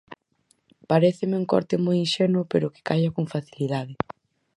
[0.89, 3.93] Paréceme un corte moi inxenuo pero que calla con facilidade.